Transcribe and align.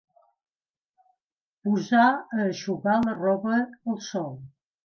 Posar 1.69 2.07
a 2.07 2.41
eixugar 2.47 2.97
la 3.07 3.15
roba 3.23 3.55
al 3.63 4.05
sol. 4.11 4.37